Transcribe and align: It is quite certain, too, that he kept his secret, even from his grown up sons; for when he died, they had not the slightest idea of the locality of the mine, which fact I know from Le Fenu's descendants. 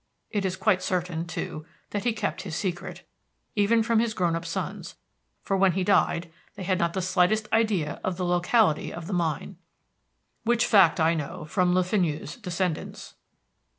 It 0.31 0.45
is 0.45 0.55
quite 0.57 0.81
certain, 0.81 1.27
too, 1.27 1.63
that 1.91 2.05
he 2.05 2.11
kept 2.13 2.41
his 2.41 2.55
secret, 2.55 3.07
even 3.55 3.83
from 3.83 3.99
his 3.99 4.15
grown 4.15 4.35
up 4.35 4.45
sons; 4.47 4.95
for 5.43 5.55
when 5.55 5.73
he 5.73 5.83
died, 5.83 6.31
they 6.55 6.63
had 6.63 6.79
not 6.79 6.93
the 6.93 7.03
slightest 7.03 7.47
idea 7.53 8.01
of 8.03 8.17
the 8.17 8.25
locality 8.25 8.91
of 8.91 9.05
the 9.05 9.13
mine, 9.13 9.57
which 10.43 10.65
fact 10.65 10.99
I 10.99 11.13
know 11.13 11.45
from 11.45 11.75
Le 11.75 11.83
Fenu's 11.83 12.35
descendants. 12.37 13.13